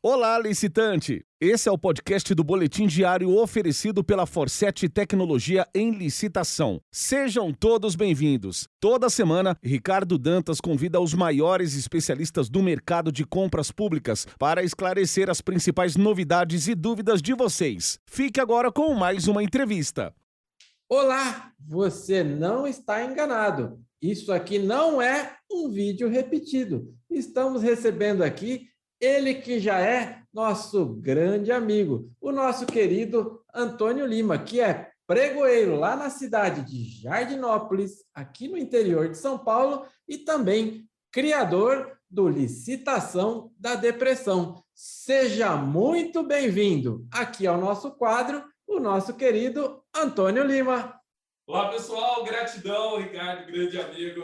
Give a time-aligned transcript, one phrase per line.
[0.00, 1.24] Olá, licitante!
[1.40, 6.80] Esse é o podcast do Boletim Diário oferecido pela Forset Tecnologia em Licitação.
[6.88, 8.68] Sejam todos bem-vindos.
[8.78, 15.28] Toda semana, Ricardo Dantas convida os maiores especialistas do mercado de compras públicas para esclarecer
[15.28, 17.98] as principais novidades e dúvidas de vocês.
[18.06, 20.14] Fique agora com mais uma entrevista.
[20.88, 23.80] Olá, você não está enganado.
[24.00, 26.86] Isso aqui não é um vídeo repetido.
[27.10, 28.68] Estamos recebendo aqui
[29.00, 35.76] ele que já é nosso grande amigo, o nosso querido Antônio Lima, que é pregoeiro
[35.76, 42.28] lá na cidade de Jardinópolis, aqui no interior de São Paulo, e também criador do
[42.28, 44.62] Licitação da Depressão.
[44.74, 51.00] Seja muito bem-vindo aqui ao nosso quadro, o nosso querido Antônio Lima.
[51.46, 54.22] Olá, pessoal, gratidão, Ricardo, grande amigo.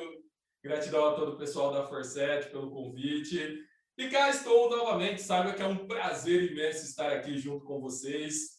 [0.62, 3.58] Gratidão a todo o pessoal da Forset pelo convite.
[3.96, 8.54] E cá estou novamente, saiba que é um prazer imenso estar aqui junto com vocês,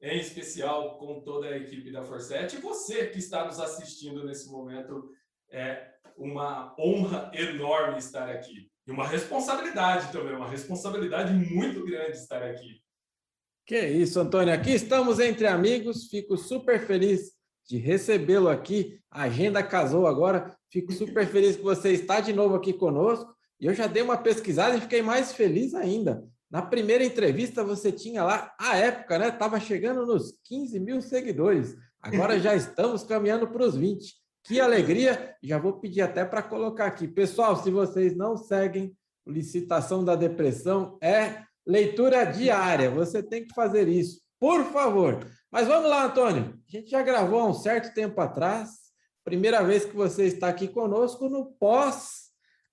[0.00, 2.54] em especial com toda a equipe da Forset.
[2.54, 5.10] E você que está nos assistindo nesse momento,
[5.50, 8.70] é uma honra enorme estar aqui.
[8.86, 12.80] E uma responsabilidade também, uma responsabilidade muito grande estar aqui.
[13.66, 14.54] Que isso, Antônio.
[14.54, 16.06] Aqui estamos entre amigos.
[16.08, 17.32] Fico super feliz
[17.68, 19.00] de recebê-lo aqui.
[19.10, 20.56] A agenda casou agora.
[20.70, 23.35] Fico super feliz que você está de novo aqui conosco.
[23.60, 26.24] E eu já dei uma pesquisada e fiquei mais feliz ainda.
[26.50, 29.28] Na primeira entrevista você tinha lá, a época, né?
[29.28, 31.76] Estava chegando nos 15 mil seguidores.
[32.00, 34.14] Agora já estamos caminhando para os 20.
[34.44, 35.34] Que alegria!
[35.42, 37.08] Já vou pedir até para colocar aqui.
[37.08, 38.96] Pessoal, se vocês não seguem
[39.26, 42.90] Licitação da Depressão, é leitura diária.
[42.90, 45.26] Você tem que fazer isso, por favor.
[45.50, 46.54] Mas vamos lá, Antônio.
[46.68, 48.70] A gente já gravou há um certo tempo atrás.
[49.24, 52.25] Primeira vez que você está aqui conosco no pós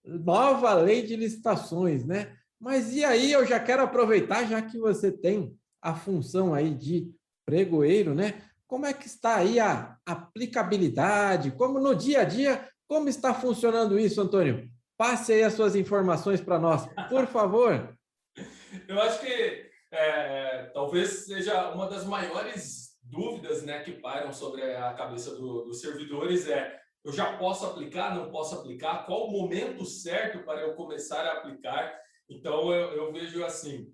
[0.06, 2.36] nova lei de licitações, né?
[2.60, 7.12] Mas e aí eu já quero aproveitar, já que você tem a função aí de
[7.46, 8.42] pregoeiro, né?
[8.68, 11.52] Como é que está aí a aplicabilidade?
[11.52, 14.70] Como no dia a dia, como está funcionando isso, Antônio?
[14.98, 17.96] Passe aí as suas informações para nós, por favor.
[18.88, 24.94] Eu acho que é, talvez seja uma das maiores dúvidas né, que pairam sobre a
[24.94, 29.06] cabeça do, dos servidores é eu já posso aplicar, não posso aplicar?
[29.06, 32.00] Qual o momento certo para eu começar a aplicar?
[32.30, 33.94] Então, eu, eu vejo assim,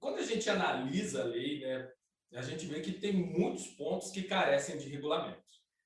[0.00, 1.90] quando a gente analisa a lei, né,
[2.34, 5.42] a gente vê que tem muitos pontos que carecem de regulamento.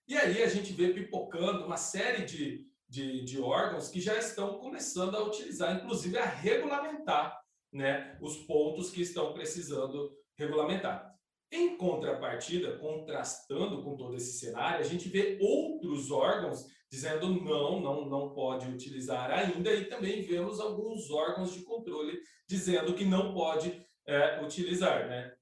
[0.07, 4.59] E aí a gente vê pipocando uma série de, de, de órgãos que já estão
[4.59, 7.37] começando a utilizar, inclusive a regulamentar
[7.73, 11.16] né, os pontos que estão precisando regulamentar.
[11.51, 18.09] Em contrapartida, contrastando com todo esse cenário, a gente vê outros órgãos dizendo não, não,
[18.09, 22.19] não pode utilizar ainda, e também vemos alguns órgãos de controle
[22.49, 25.35] dizendo que não pode é, utilizar, né?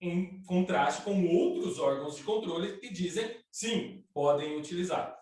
[0.00, 5.16] Em contraste com outros órgãos de controle que dizem sim, podem utilizar.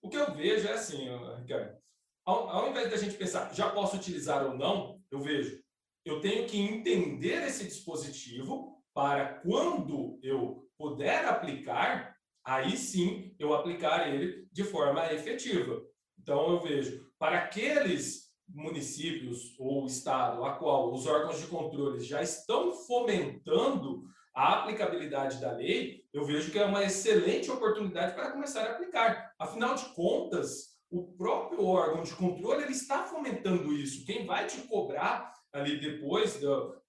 [0.00, 1.76] O que eu vejo é assim, Ricardo,
[2.24, 5.60] ao, ao invés da gente pensar já posso utilizar ou não, eu vejo,
[6.04, 14.12] eu tenho que entender esse dispositivo para quando eu puder aplicar, aí sim eu aplicar
[14.12, 15.82] ele de forma efetiva.
[16.20, 22.22] Então eu vejo, para aqueles municípios ou estado a qual os órgãos de controle já
[22.22, 24.02] estão fomentando
[24.34, 29.32] a aplicabilidade da lei, eu vejo que é uma excelente oportunidade para começar a aplicar.
[29.38, 34.04] Afinal de contas, o próprio órgão de controle ele está fomentando isso.
[34.04, 36.40] Quem vai te cobrar ali depois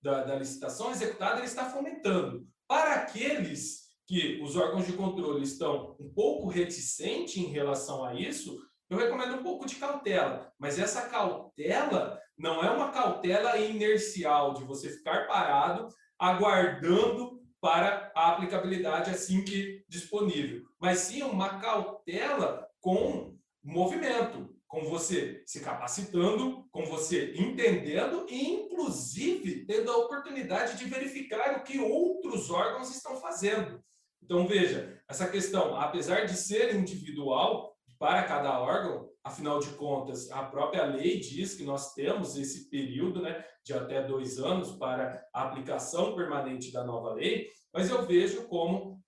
[0.01, 2.47] da, da licitação executada, ele está fomentando.
[2.67, 8.57] Para aqueles que os órgãos de controle estão um pouco reticentes em relação a isso,
[8.89, 10.51] eu recomendo um pouco de cautela.
[10.57, 15.87] Mas essa cautela não é uma cautela inercial, de você ficar parado,
[16.17, 25.43] aguardando para a aplicabilidade assim que disponível, mas sim uma cautela com movimento, com você
[25.45, 32.49] se capacitando, com você entendendo e, inclusive, tendo a oportunidade de verificar o que outros
[32.49, 33.79] órgãos estão fazendo.
[34.23, 40.41] Então, veja, essa questão, apesar de ser individual para cada órgão, afinal de contas, a
[40.41, 45.43] própria lei diz que nós temos esse período né, de até dois anos para a
[45.43, 48.99] aplicação permanente da nova lei, mas eu vejo como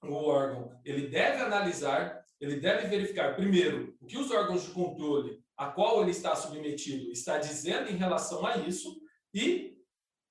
[0.00, 5.42] o órgão ele deve analisar ele deve verificar, primeiro, o que os órgãos de controle
[5.56, 9.00] a qual ele está submetido está dizendo em relação a isso
[9.34, 9.76] e,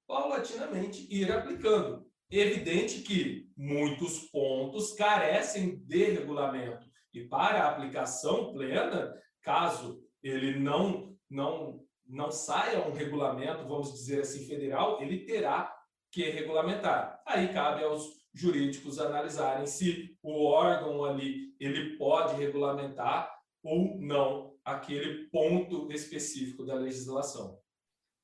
[0.07, 2.07] paulatinamente, ir aplicando.
[2.31, 11.15] Evidente que muitos pontos carecem de regulamento e para a aplicação plena, caso ele não
[11.30, 15.75] não não saia um regulamento, vamos dizer assim, federal, ele terá
[16.09, 17.21] que regulamentar.
[17.25, 23.31] Aí cabe aos jurídicos analisarem se o órgão ali ele pode regulamentar
[23.63, 27.57] ou não aquele ponto específico da legislação.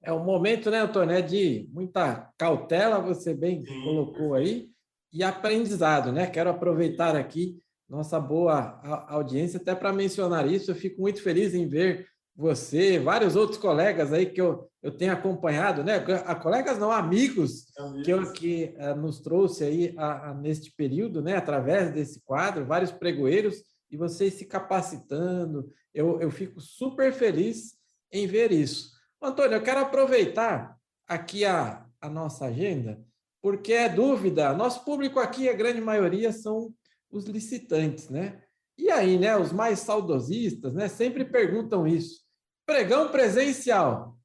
[0.01, 4.69] É um momento, né, Antônio, é de muita cautela, você bem Sim, colocou aí,
[5.12, 6.27] e aprendizado, né?
[6.27, 7.57] Quero aproveitar aqui
[7.89, 10.71] nossa boa audiência até para mencionar isso.
[10.71, 15.13] Eu fico muito feliz em ver você, vários outros colegas aí que eu, eu tenho
[15.13, 15.97] acompanhado, né?
[16.25, 18.03] A colegas não, amigos, amigos.
[18.03, 21.35] que, eu, que uh, nos trouxe aí a, a, neste período, né?
[21.35, 25.71] Através desse quadro, vários pregoeiros, e vocês se capacitando.
[25.94, 27.75] Eu, eu fico super feliz
[28.12, 28.91] em ver isso.
[29.21, 30.75] Antônio, eu quero aproveitar
[31.07, 33.00] aqui a, a nossa agenda,
[33.41, 34.53] porque é dúvida.
[34.53, 36.74] Nosso público aqui, a grande maioria, são
[37.12, 38.41] os licitantes, né?
[38.75, 42.22] E aí, né, os mais saudosistas, né, sempre perguntam isso.
[42.65, 44.18] Pregão presencial.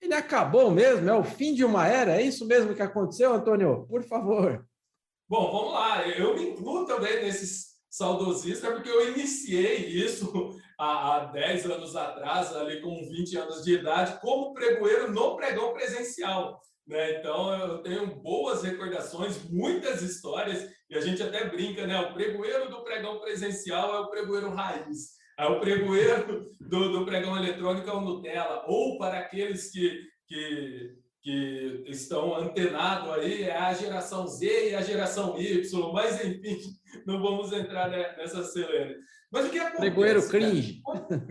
[0.00, 1.08] Ele acabou mesmo?
[1.08, 2.20] É o fim de uma era?
[2.20, 3.86] É isso mesmo que aconteceu, Antônio?
[3.88, 4.66] Por favor.
[5.26, 6.06] Bom, vamos lá.
[6.06, 12.54] Eu me incluo também nesses saudosistas, porque eu iniciei isso há, há 10 anos atrás,
[12.54, 16.60] ali com 20 anos de idade, como pregoeiro no pregão presencial.
[16.86, 17.18] Né?
[17.18, 21.98] Então, eu tenho boas recordações, muitas histórias, e a gente até brinca, né?
[22.00, 25.14] O pregoeiro do pregão presencial é o pregoeiro raiz.
[25.38, 28.64] É o pregoeiro do, do pregão eletrônico é o Nutella.
[28.66, 34.82] Ou para aqueles que, que, que estão antenados aí, é a geração Z e a
[34.82, 35.92] geração Y.
[35.92, 36.58] Mas, enfim,
[37.06, 38.96] não vamos entrar nessa celebre.
[39.30, 39.80] Mas o que acontece?
[39.80, 40.80] Pregoeiro cringe.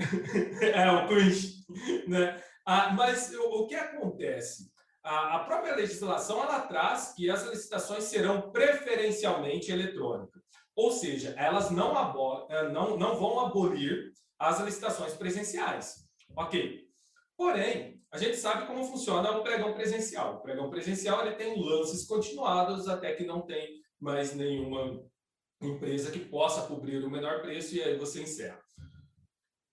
[0.62, 1.64] é, o cringe.
[2.08, 2.42] Né?
[2.66, 4.72] Ah, mas o, que acontece?
[5.02, 10.42] A, a própria legislação ela traz que as licitações serão preferencialmente eletrônicas.
[10.76, 16.08] Ou seja, elas não, abol, eh, não, não vão abolir as licitações presenciais.
[16.36, 16.82] Ok.
[17.38, 20.36] Porém, a gente sabe como funciona o pregão presencial.
[20.36, 25.04] O pregão presencial ele tem lances continuados até que não tem mais nenhuma
[25.62, 28.62] empresa que possa cobrir o menor preço e aí você encerra.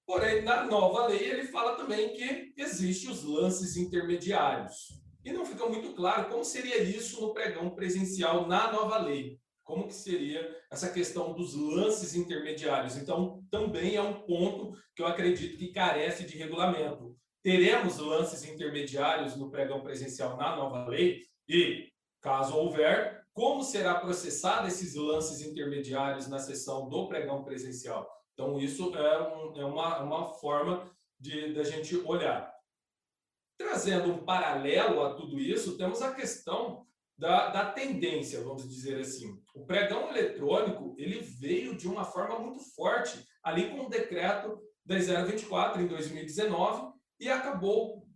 [0.06, 5.00] Porém, na nova lei, ele fala também que existem os lances intermediários.
[5.24, 9.39] E não fica muito claro como seria isso no pregão presencial na nova lei.
[9.70, 12.96] Como que seria essa questão dos lances intermediários?
[12.96, 17.16] Então, também é um ponto que eu acredito que carece de regulamento.
[17.40, 21.88] Teremos lances intermediários no pregão presencial na nova lei e,
[22.20, 28.10] caso houver, como será processado esses lances intermediários na sessão do pregão presencial?
[28.34, 32.52] Então, isso é, um, é uma, uma forma de da gente olhar.
[33.56, 36.89] Trazendo um paralelo a tudo isso, temos a questão
[37.20, 39.38] da, da tendência, vamos dizer assim.
[39.54, 45.82] O pregão eletrônico ele veio de uma forma muito forte ali com o decreto 10024
[45.82, 48.08] em 2019 e acabou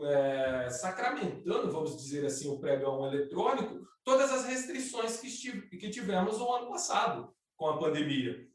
[0.00, 6.50] é, sacramentando, vamos dizer assim, o pregão eletrônico, todas as restrições que, que tivemos no
[6.50, 8.48] ano passado com a pandemia.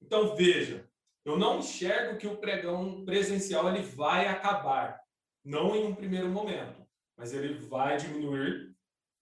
[0.00, 0.88] Então, veja,
[1.24, 5.00] eu não enxergo que o pregão presencial ele vai acabar,
[5.44, 8.77] não em um primeiro momento, mas ele vai diminuir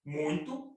[0.06, 0.75] muito,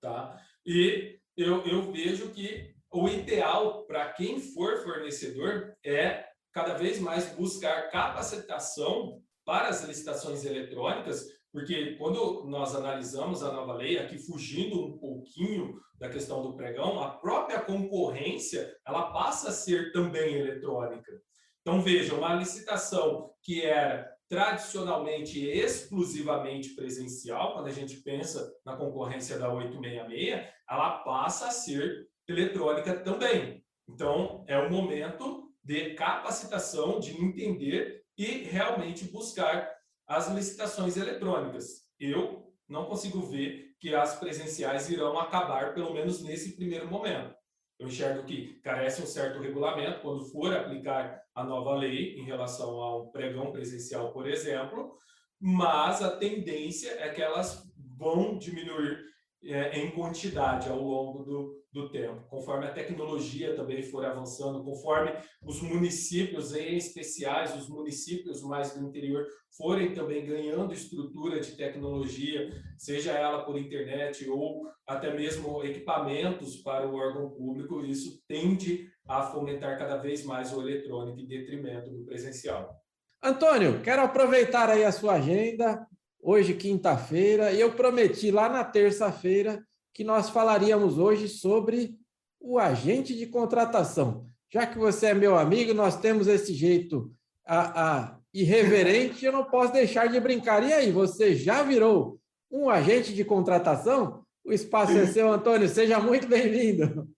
[0.00, 0.40] tá?
[0.64, 7.26] E eu, eu vejo que o ideal para quem for fornecedor é cada vez mais
[7.34, 14.84] buscar capacitação para as licitações eletrônicas, porque quando nós analisamos a nova lei, aqui fugindo
[14.84, 21.20] um pouquinho da questão do pregão, a própria concorrência ela passa a ser também eletrônica.
[21.60, 29.36] Então veja, uma licitação que era tradicionalmente exclusivamente presencial, quando a gente pensa na concorrência
[29.36, 33.64] da 866, ela passa a ser eletrônica também.
[33.88, 39.68] Então é o momento de capacitação, de entender e realmente buscar
[40.06, 41.88] as licitações eletrônicas.
[41.98, 47.34] Eu não consigo ver que as presenciais irão acabar, pelo menos nesse primeiro momento.
[47.80, 52.78] Eu enxergo que carece um certo regulamento quando for aplicar a nova lei em relação
[52.78, 54.98] ao pregão presencial, por exemplo,
[55.40, 58.98] mas a tendência é que elas vão diminuir
[59.42, 65.12] é, em quantidade ao longo do, do tempo, conforme a tecnologia também for avançando, conforme
[65.42, 69.24] os municípios, em especiais os municípios mais do interior,
[69.56, 76.88] forem também ganhando estrutura de tecnologia, seja ela por internet ou até mesmo equipamentos para
[76.88, 82.04] o órgão público, isso tende a fomentar cada vez mais o eletrônico em detrimento do
[82.04, 82.74] presencial.
[83.22, 85.86] Antônio, quero aproveitar aí a sua agenda
[86.22, 89.62] hoje, quinta-feira, e eu prometi lá na terça-feira
[89.92, 91.96] que nós falaríamos hoje sobre
[92.40, 94.26] o agente de contratação.
[94.52, 97.12] Já que você é meu amigo, nós temos esse jeito
[97.46, 100.62] a, a irreverente, eu não posso deixar de brincar.
[100.62, 102.18] E aí, você já virou
[102.50, 104.24] um agente de contratação?
[104.44, 105.68] O espaço é seu, Antônio.
[105.68, 107.08] Seja muito bem-vindo.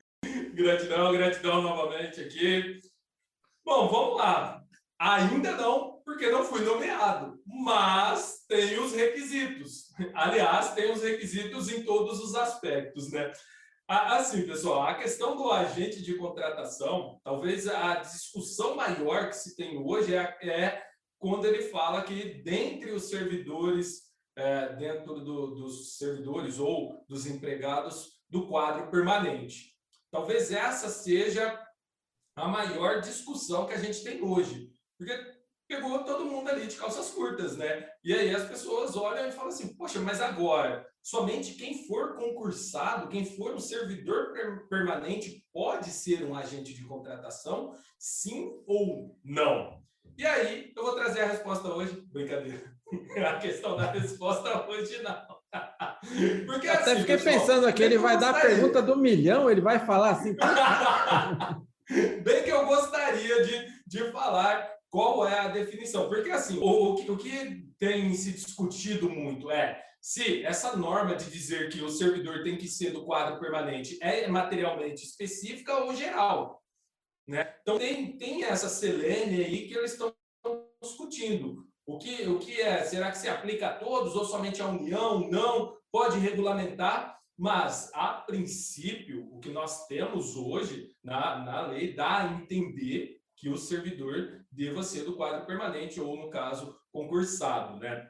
[0.54, 2.80] Gratidão, gratidão novamente aqui.
[3.64, 4.62] Bom, vamos lá.
[4.98, 9.81] Ainda não, porque não fui nomeado, mas tem os requisitos.
[10.14, 13.32] Aliás, tem os requisitos em todos os aspectos, né?
[13.88, 19.76] Assim, pessoal, a questão do agente de contratação, talvez a discussão maior que se tem
[19.76, 20.82] hoje é, é
[21.18, 28.18] quando ele fala que dentre os servidores, é, dentro do, dos servidores ou dos empregados
[28.30, 29.76] do quadro permanente.
[30.10, 31.60] Talvez essa seja
[32.34, 35.12] a maior discussão que a gente tem hoje, porque
[35.72, 37.88] pegou todo mundo ali de calças curtas, né?
[38.04, 43.08] E aí as pessoas olham e falam assim: poxa, mas agora somente quem for concursado,
[43.08, 44.34] quem for um servidor
[44.68, 49.82] permanente, pode ser um agente de contratação, sim ou não?
[50.16, 52.06] E aí, eu vou trazer a resposta hoje.
[52.12, 52.70] Brincadeira.
[53.26, 55.26] A questão da resposta hoje não.
[56.46, 59.62] Porque Até assim, fiquei pessoal, pensando aqui, ele vai dar a pergunta do milhão, ele
[59.62, 60.36] vai falar assim.
[62.22, 66.08] Bem que eu gostaria de, de falar qual é a definição.
[66.08, 71.70] Porque assim, o, o, que, tem se discutido muito é se essa norma de dizer
[71.70, 76.62] que o servidor tem que ser do quadro permanente é materialmente específica ou geral.
[77.26, 77.54] Né?
[77.62, 80.14] Então, tem, tem essa selene aí que eles estão
[80.82, 81.66] discutindo.
[81.86, 82.84] O que, o que é?
[82.84, 85.28] Será que se aplica a todos ou somente à União?
[85.30, 92.18] Não, pode regulamentar, mas, a princípio, o que nós temos hoje na, na lei dá
[92.18, 97.80] a entender que o servidor deva ser do quadro permanente ou, no caso, concursado.
[97.80, 98.08] Né?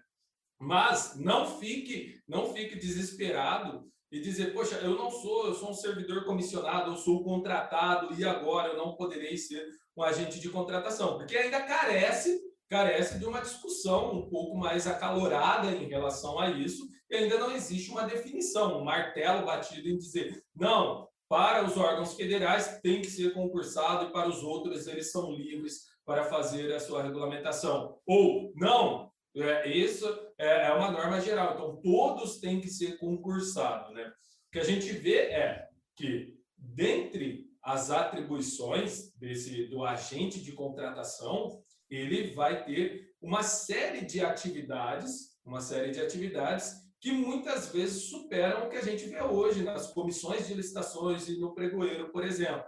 [0.61, 5.75] Mas não fique, não fique desesperado e dizer, poxa, eu não sou, eu sou um
[5.75, 11.17] servidor comissionado, eu sou contratado e agora eu não poderei ser um agente de contratação,
[11.17, 16.87] porque ainda carece, carece de uma discussão um pouco mais acalorada em relação a isso,
[17.09, 22.13] e ainda não existe uma definição, um martelo batido em dizer, não, para os órgãos
[22.13, 26.79] federais tem que ser concursado e para os outros eles são livres para fazer a
[26.79, 27.99] sua regulamentação.
[28.05, 30.07] Ou, não, é, isso
[30.39, 33.95] é, é uma norma geral, então todos têm que ser concursados.
[33.95, 34.05] Né?
[34.05, 41.63] O que a gente vê é que, dentre as atribuições desse, do agente de contratação,
[41.89, 48.65] ele vai ter uma série de atividades, uma série de atividades que muitas vezes superam
[48.65, 52.63] o que a gente vê hoje nas comissões de licitações e no pregoeiro, por exemplo.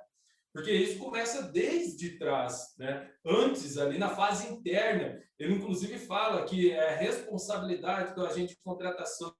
[0.52, 3.08] Porque isso começa desde trás, né?
[3.24, 9.32] Antes, ali na fase interna, ele inclusive fala que é responsabilidade do agente de contratação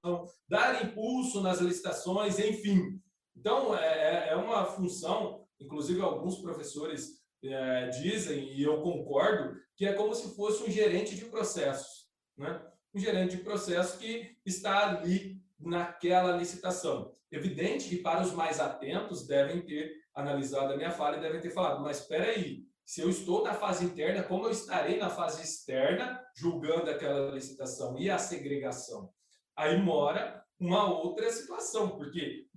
[0.47, 3.01] dar impulso nas licitações, enfim.
[3.35, 9.85] Então, é, é, é uma função, inclusive alguns professores é, dizem, e eu concordo, que
[9.85, 12.61] é como se fosse um gerente de processos, né?
[12.95, 17.13] Um gerente de processo que está ali naquela licitação.
[17.29, 21.49] Evidente que para os mais atentos devem ter analisado a minha fala e devem ter
[21.49, 25.43] falado, mas espera aí, se eu estou na fase interna, como eu estarei na fase
[25.43, 29.11] externa, julgando aquela licitação e a segregação?
[29.55, 32.47] Aí mora uma outra situação, porque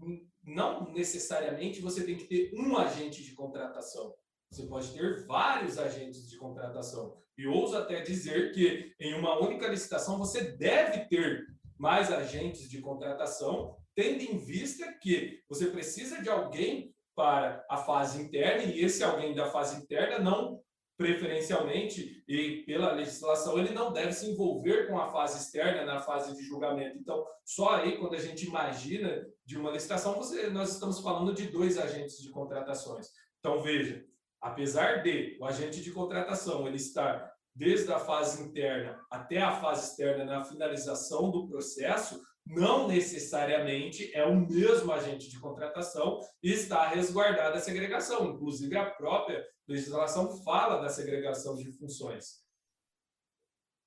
[0.45, 4.15] não necessariamente você tem que ter um agente de contratação.
[4.51, 7.21] Você pode ter vários agentes de contratação.
[7.39, 11.47] E ouso até dizer que em uma única licitação você deve ter
[11.79, 18.21] mais agentes de contratação, tendo em vista que você precisa de alguém para a fase
[18.21, 20.61] interna, e esse alguém da fase interna não
[20.97, 26.35] preferencialmente e pela legislação ele não deve se envolver com a fase externa na fase
[26.37, 26.99] de julgamento.
[26.99, 31.47] Então, só aí quando a gente imagina de uma licitação, você, nós estamos falando de
[31.47, 33.11] dois agentes de contratações.
[33.39, 34.05] Então, veja,
[34.41, 39.91] apesar de o agente de contratação ele estar desde a fase interna até a fase
[39.91, 46.89] externa na finalização do processo, não necessariamente é o mesmo agente de contratação e está
[46.89, 48.27] resguardada a segregação.
[48.31, 52.49] Inclusive, a própria legislação fala da segregação de funções.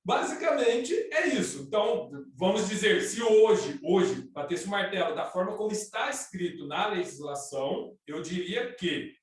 [0.04, 1.64] Basicamente, é isso.
[1.64, 6.88] Então, vamos dizer, se hoje, hoje, bater-se o martelo da forma como está escrito na
[6.88, 9.14] legislação, eu diria que,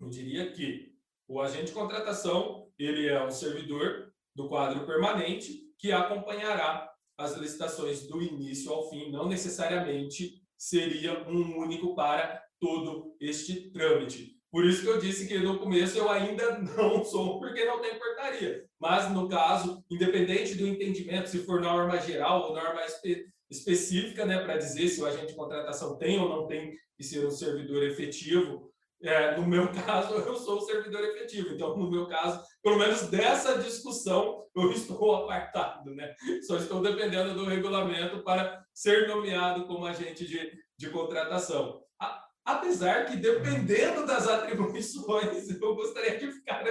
[0.00, 0.92] eu diria que
[1.26, 8.06] o agente de contratação, ele é o servidor do quadro permanente que acompanhará as licitações
[8.06, 14.38] do início ao fim, não necessariamente seria um único para todo este trâmite.
[14.50, 17.98] Por isso que eu disse que no começo eu ainda não sou, porque não tem
[17.98, 18.64] portaria.
[18.80, 24.42] Mas, no caso, independente do entendimento, se for norma geral ou norma espe específica, né,
[24.42, 27.82] para dizer se o agente de contratação tem ou não tem que ser um servidor
[27.82, 28.70] efetivo
[29.02, 31.54] é, no meu caso, eu sou o servidor efetivo.
[31.54, 36.14] Então, no meu caso, pelo menos dessa discussão, eu estou apartado, né?
[36.46, 41.80] Só estou dependendo do regulamento para ser nomeado como agente de, de contratação.
[42.00, 46.64] A, apesar que, dependendo das atribuições, eu gostaria de ficar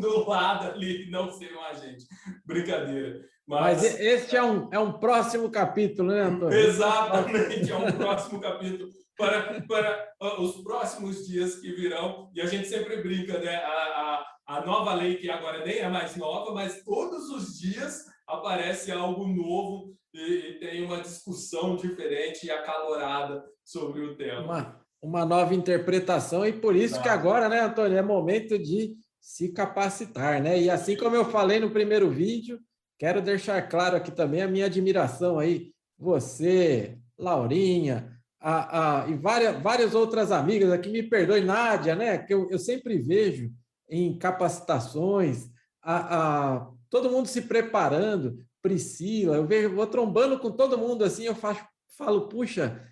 [0.00, 2.04] do lado ali, não ser um agente.
[2.44, 3.20] Brincadeira.
[3.46, 6.58] Mas, Mas este é um, é um próximo capítulo, né, Antônio?
[6.58, 12.30] Exatamente, é um próximo capítulo para, para os próximos dias que virão.
[12.34, 13.56] E a gente sempre brinca, né?
[13.56, 18.04] A, a, a nova lei, que agora nem é mais nova, mas todos os dias
[18.26, 24.42] aparece algo novo e, e tem uma discussão diferente e acalorada sobre o tema.
[24.42, 29.52] Uma, uma nova interpretação, e por isso que agora, né, Antônio, é momento de se
[29.52, 30.60] capacitar, né?
[30.60, 32.60] E assim como eu falei no primeiro vídeo,
[32.98, 38.13] quero deixar claro aqui também a minha admiração aí, você, Laurinha,
[38.46, 42.18] a, a, e várias, várias outras amigas aqui, me perdoe, Nádia, né?
[42.18, 43.50] Que eu, eu sempre vejo
[43.88, 45.48] em capacitações,
[45.82, 51.24] a, a, todo mundo se preparando, Priscila, eu vejo, vou trombando com todo mundo assim,
[51.24, 51.64] eu faço,
[51.96, 52.86] falo, puxa,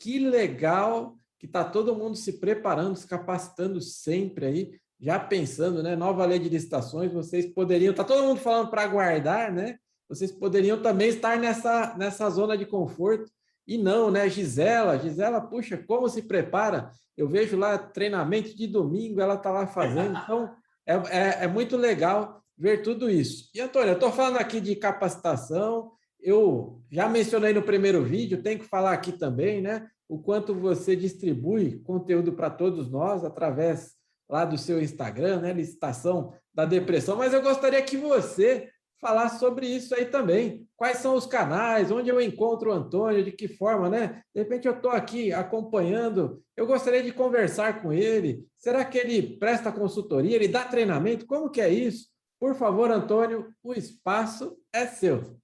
[0.00, 5.94] que legal que está todo mundo se preparando, se capacitando sempre aí, já pensando, né?
[5.94, 9.78] Nova lei de licitações, vocês poderiam, está todo mundo falando para aguardar, né?
[10.08, 13.30] Vocês poderiam também estar nessa, nessa zona de conforto
[13.68, 14.26] e não, né?
[14.30, 16.90] Gisela, Gisela, puxa, como se prepara?
[17.14, 20.18] Eu vejo lá treinamento de domingo, ela está lá fazendo.
[20.24, 20.50] Então,
[20.86, 23.50] é, é, é, muito legal ver tudo isso.
[23.54, 25.92] E, Antônio, eu estou falando aqui de capacitação.
[26.18, 29.86] Eu já mencionei no primeiro vídeo, tenho que falar aqui também, né?
[30.08, 33.92] O quanto você distribui conteúdo para todos nós através
[34.30, 35.52] lá do seu Instagram, né?
[35.52, 37.16] Licitação da depressão.
[37.16, 40.66] Mas eu gostaria que você falar sobre isso aí também.
[40.76, 44.22] Quais são os canais, onde eu encontro o Antônio, de que forma, né?
[44.34, 48.44] De repente eu estou aqui acompanhando, eu gostaria de conversar com ele.
[48.58, 51.26] Será que ele presta consultoria, ele dá treinamento?
[51.26, 52.08] Como que é isso?
[52.38, 55.38] Por favor, Antônio, o espaço é seu.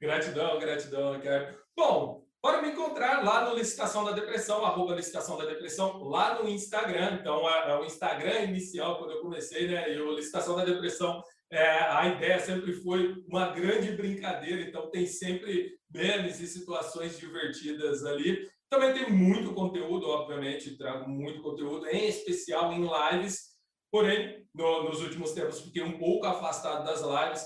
[0.00, 1.58] Gratidão, gratidão, Ricardo.
[1.76, 6.48] Bom, Pode me encontrar lá no Licitação da Depressão, arroba Licitação da Depressão, lá no
[6.48, 7.18] Instagram.
[7.20, 9.92] Então, é, é o Instagram inicial, quando eu comecei, né?
[9.92, 15.04] E o Licitação da Depressão é, a ideia sempre foi uma grande brincadeira, então tem
[15.04, 18.48] sempre memes e situações divertidas ali.
[18.68, 23.48] Também tem muito conteúdo, obviamente, trago muito conteúdo, em especial em lives,
[23.90, 27.44] porém, no, nos últimos tempos fiquei um pouco afastado das lives,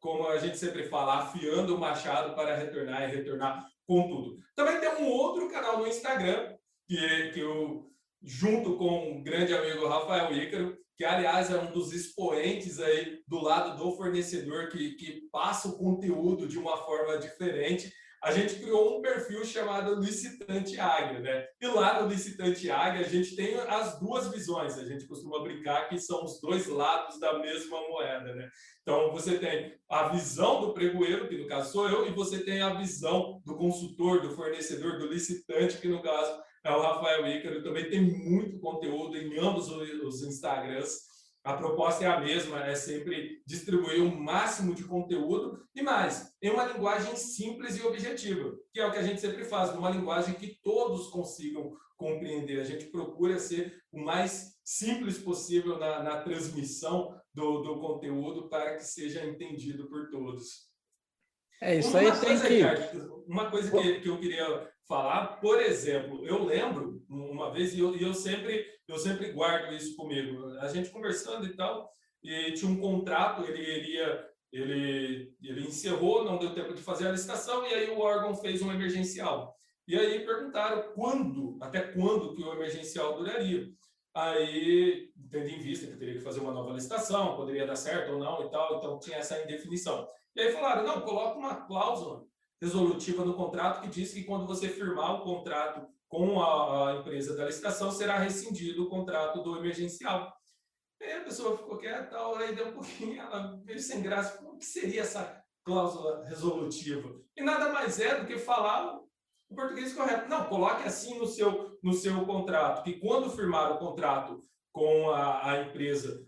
[0.00, 4.36] como a gente sempre fala, afiando o machado para retornar e retornar com tudo.
[4.54, 6.54] Também tem um outro canal no Instagram,
[6.86, 7.90] que, que eu,
[8.22, 13.40] junto com o grande amigo Rafael Ícaro, que aliás é um dos expoentes aí do
[13.40, 17.92] lado do fornecedor que, que passa o conteúdo de uma forma diferente.
[18.22, 21.46] A gente criou um perfil chamado Licitante Águia, né?
[21.60, 24.78] E lá no Licitante Águia a gente tem as duas visões.
[24.78, 28.48] A gente costuma brincar que são os dois lados da mesma moeda, né?
[28.82, 32.62] Então você tem a visão do pregoeiro, que no caso sou eu, e você tem
[32.62, 37.62] a visão do consultor, do fornecedor, do licitante, que no caso é o Rafael Ícaro,
[37.62, 41.06] também tem muito conteúdo em ambos os Instagrams.
[41.44, 46.50] A proposta é a mesma, é sempre distribuir o máximo de conteúdo e mais, em
[46.50, 50.34] uma linguagem simples e objetiva, que é o que a gente sempre faz, numa linguagem
[50.34, 52.60] que todos consigam compreender.
[52.60, 58.74] A gente procura ser o mais simples possível na, na transmissão do, do conteúdo para
[58.74, 60.66] que seja entendido por todos.
[61.62, 62.98] É isso uma aí, tem que.
[63.26, 67.96] uma coisa que, que eu queria falar, por exemplo, eu lembro uma vez e eu,
[67.96, 70.46] eu sempre eu sempre guardo isso comigo.
[70.60, 71.90] A gente conversando e tal,
[72.22, 77.12] e tinha um contrato, ele iria ele ele encerrou, não deu tempo de fazer a
[77.12, 79.56] licitação e aí o órgão fez um emergencial.
[79.88, 83.68] E aí perguntaram quando, até quando que o emergencial duraria.
[84.14, 88.18] Aí, tendo em vista que teria que fazer uma nova licitação, poderia dar certo ou
[88.18, 90.08] não e tal, então tinha essa indefinição.
[90.34, 92.24] E aí falaram, não, coloca uma cláusula
[92.60, 97.46] resolutiva no contrato que diz que quando você firmar o contrato com a, empresa da
[97.46, 100.32] licitação, será rescindido o contrato do emergencial.
[101.02, 104.64] Aí a pessoa ficou quieta, aí deu um pouquinho, ela veio sem graça, o que
[104.64, 107.20] seria essa cláusula resolutiva?
[107.36, 108.96] E nada mais é do que falar
[109.48, 110.28] o português correto.
[110.28, 114.40] Não, coloque assim no seu, no seu contrato, que quando firmar o contrato
[114.72, 116.24] com a, a empresa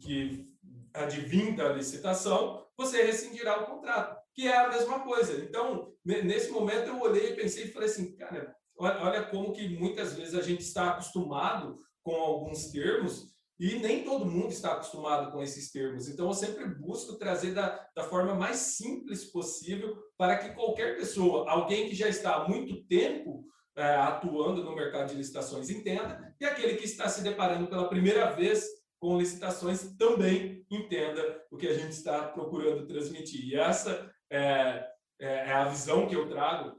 [0.00, 0.46] que
[0.92, 5.42] advinda a licitação, você rescindirá o contrato que é a mesma coisa.
[5.44, 10.14] Então, nesse momento eu olhei e pensei e falei assim, cara, olha como que muitas
[10.14, 15.42] vezes a gente está acostumado com alguns termos e nem todo mundo está acostumado com
[15.42, 16.08] esses termos.
[16.08, 21.50] Então, eu sempre busco trazer da, da forma mais simples possível para que qualquer pessoa,
[21.50, 23.44] alguém que já está há muito tempo
[23.76, 28.30] é, atuando no mercado de licitações entenda, e aquele que está se deparando pela primeira
[28.30, 28.66] vez
[28.98, 33.46] com licitações também entenda o que a gente está procurando transmitir.
[33.46, 34.86] E essa é,
[35.20, 36.78] é, é a visão que eu trago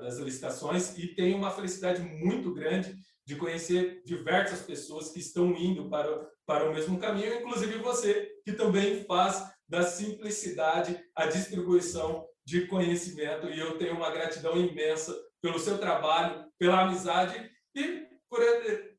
[0.00, 2.94] das licitações e tenho uma felicidade muito grande
[3.26, 8.52] de conhecer diversas pessoas que estão indo para, para o mesmo caminho, inclusive você, que
[8.52, 13.48] também faz da simplicidade a distribuição de conhecimento.
[13.48, 18.40] E eu tenho uma gratidão imensa pelo seu trabalho, pela amizade e por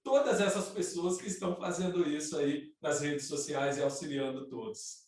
[0.03, 5.04] todas essas pessoas que estão fazendo isso aí nas redes sociais e auxiliando todos.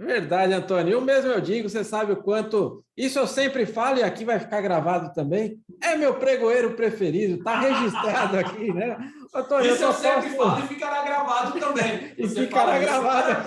[0.00, 0.94] Verdade, Antônio.
[0.94, 2.82] Eu mesmo eu digo, você sabe o quanto.
[2.96, 5.60] Isso eu sempre falo e aqui vai ficar gravado também.
[5.82, 8.96] É meu pregoeiro preferido, está registrado aqui, né?
[9.34, 10.52] Antônio, isso eu, eu sempre posso...
[10.52, 12.12] falo e ficará gravado também.
[12.16, 13.46] e você ficará gravado.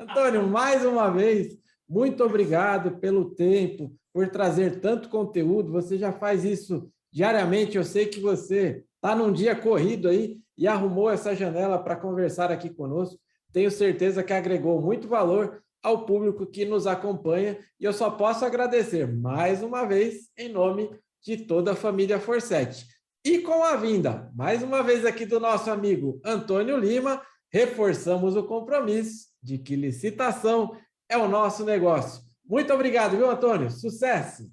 [0.00, 5.70] Antônio, mais uma vez, muito obrigado pelo tempo, por trazer tanto conteúdo.
[5.70, 7.76] Você já faz isso diariamente.
[7.76, 12.50] Eu sei que você está num dia corrido aí e arrumou essa janela para conversar
[12.50, 13.20] aqui conosco.
[13.52, 18.44] Tenho certeza que agregou muito valor ao público que nos acompanha e eu só posso
[18.44, 20.90] agradecer mais uma vez em nome
[21.22, 22.86] de toda a família Forset.
[23.24, 28.44] E com a vinda, mais uma vez aqui do nosso amigo Antônio Lima, reforçamos o
[28.44, 30.76] compromisso de que licitação
[31.08, 32.22] é o nosso negócio.
[32.44, 33.70] Muito obrigado, viu, Antônio?
[33.70, 34.50] Sucesso!